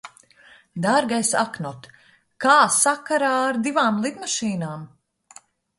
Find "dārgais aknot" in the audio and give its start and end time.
0.85-1.87